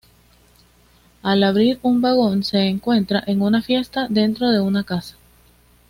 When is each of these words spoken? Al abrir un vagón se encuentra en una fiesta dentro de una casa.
Al 1.21 1.43
abrir 1.43 1.77
un 1.83 2.01
vagón 2.01 2.43
se 2.43 2.57
encuentra 2.63 3.23
en 3.27 3.39
una 3.43 3.61
fiesta 3.61 4.07
dentro 4.09 4.49
de 4.49 4.59
una 4.59 4.83
casa. 4.83 5.15